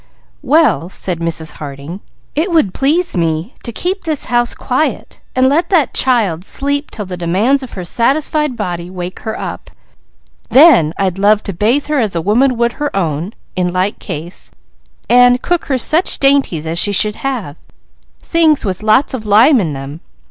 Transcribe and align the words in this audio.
"Well," 0.41 0.89
said 0.89 1.19
Mrs. 1.19 1.51
Harding, 1.51 1.99
"it 2.33 2.49
would 2.49 2.73
please 2.73 3.15
me 3.15 3.53
to 3.63 3.71
keep 3.71 4.03
this 4.03 4.25
house 4.25 4.55
quiet, 4.55 5.21
and 5.35 5.47
let 5.47 5.69
that 5.69 5.93
child 5.93 6.43
sleep 6.43 6.89
till 6.89 7.05
the 7.05 7.15
demands 7.15 7.61
of 7.61 7.73
her 7.73 7.85
satisfied 7.85 8.57
body 8.57 8.89
wake 8.89 9.19
her 9.19 9.39
up. 9.39 9.69
Then 10.49 10.91
I'd 10.97 11.19
love 11.19 11.43
to 11.43 11.53
bathe 11.53 11.85
her 11.85 11.99
as 11.99 12.15
a 12.15 12.19
woman 12.21 12.57
would 12.57 12.73
her 12.81 12.89
own, 12.97 13.33
in 13.55 13.71
like 13.71 13.99
case; 13.99 14.49
and 15.07 15.43
cook 15.43 15.65
her 15.65 15.77
such 15.77 16.17
dainties 16.17 16.65
as 16.65 16.79
she 16.79 16.91
should 16.91 17.17
have: 17.17 17.55
things 18.23 18.65
with 18.65 18.81
lots 18.81 19.13
of 19.13 19.27
lime 19.27 19.61
in 19.61 19.73
them. 19.73 20.01